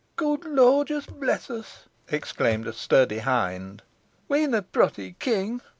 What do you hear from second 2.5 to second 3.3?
a sturdy